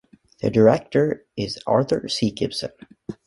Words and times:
The 0.41 0.49
director 0.49 1.27
is 1.37 1.59
Arthur 1.67 2.07
C. 2.07 2.31
Gibson. 2.31 2.71